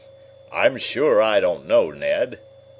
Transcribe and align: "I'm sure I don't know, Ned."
"I'm 0.51 0.77
sure 0.77 1.21
I 1.21 1.39
don't 1.39 1.67
know, 1.67 1.91
Ned." 1.91 2.39